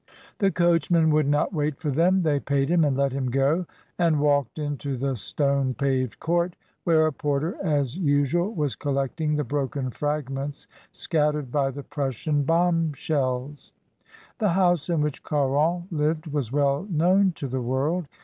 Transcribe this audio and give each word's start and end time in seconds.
The 0.39 0.49
coachman 0.49 1.11
would 1.11 1.27
not 1.27 1.53
wait 1.53 1.77
for 1.77 1.91
them; 1.91 2.23
they 2.23 2.39
paid 2.39 2.69
him 2.71 2.83
and 2.83 2.97
let 2.97 3.11
him 3.13 3.29
go, 3.29 3.67
and 3.99 4.19
walked 4.19 4.57
into 4.57 4.97
the 4.97 5.15
stone 5.15 5.75
paved 5.75 6.19
court, 6.19 6.55
where 6.85 7.05
a 7.05 7.13
porter, 7.13 7.55
as 7.63 7.99
usual, 7.99 8.51
was 8.51 8.75
collecting 8.75 9.35
the 9.35 9.43
broken 9.43 9.91
fragments 9.91 10.67
scattered 10.91 11.51
by 11.51 11.69
the 11.69 11.83
Prussian 11.83 12.41
bomb 12.41 12.93
shells. 12.93 13.73
The 14.39 14.49
house 14.49 14.89
in 14.89 15.01
which 15.01 15.21
Caron 15.21 15.87
lived 15.91 16.25
was 16.25 16.51
well 16.51 16.87
known 16.89 17.31
to 17.33 17.47
the 17.47 17.61
world. 17.61 18.07